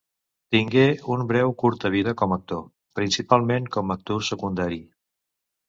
Tingué 0.53 0.85
un 1.15 1.21
breu 1.31 1.53
curta 1.65 1.91
vida 1.97 2.15
com 2.23 2.33
a 2.33 2.39
actor, 2.41 2.65
principalment 3.01 3.71
com 3.79 3.91
a 3.95 4.01
actor 4.01 4.27
secundari. 4.33 4.85